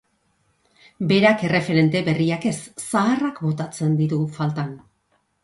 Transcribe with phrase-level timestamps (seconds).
[1.11, 2.55] Berak erreferente berriak ez,
[2.87, 4.75] zaharrak botatzen ditu faltan.